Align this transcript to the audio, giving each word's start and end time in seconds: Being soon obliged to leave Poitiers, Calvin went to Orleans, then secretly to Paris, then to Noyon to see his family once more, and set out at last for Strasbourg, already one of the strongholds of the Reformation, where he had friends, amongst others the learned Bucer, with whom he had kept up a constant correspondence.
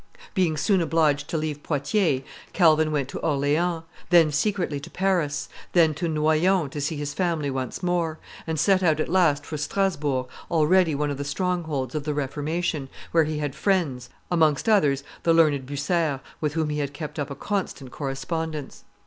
Being 0.33 0.57
soon 0.57 0.81
obliged 0.81 1.27
to 1.29 1.37
leave 1.37 1.61
Poitiers, 1.61 2.23
Calvin 2.53 2.91
went 2.91 3.07
to 3.09 3.19
Orleans, 3.19 3.83
then 4.09 4.31
secretly 4.31 4.79
to 4.79 4.89
Paris, 4.89 5.47
then 5.73 5.93
to 5.93 6.07
Noyon 6.07 6.71
to 6.71 6.81
see 6.81 6.95
his 6.97 7.13
family 7.13 7.51
once 7.51 7.83
more, 7.83 8.17
and 8.47 8.59
set 8.59 8.81
out 8.81 8.99
at 8.99 9.07
last 9.07 9.45
for 9.45 9.57
Strasbourg, 9.57 10.25
already 10.49 10.95
one 10.95 11.11
of 11.11 11.17
the 11.17 11.23
strongholds 11.23 11.93
of 11.93 12.03
the 12.03 12.15
Reformation, 12.15 12.89
where 13.11 13.25
he 13.25 13.37
had 13.37 13.53
friends, 13.53 14.09
amongst 14.31 14.67
others 14.67 15.03
the 15.21 15.35
learned 15.35 15.67
Bucer, 15.67 16.19
with 16.39 16.53
whom 16.53 16.69
he 16.69 16.79
had 16.79 16.93
kept 16.95 17.19
up 17.19 17.29
a 17.29 17.35
constant 17.35 17.91
correspondence. 17.91 18.83